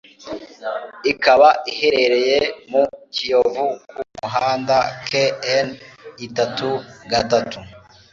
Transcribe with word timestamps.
ikaba 1.11 1.49
iherereye 1.71 2.37
mu 2.71 2.83
Kiyovu 3.13 3.65
ku 3.95 4.01
muhanda 4.19 4.75
KN 5.07 5.67
itatu 6.27 6.69
gatatu 7.11 7.59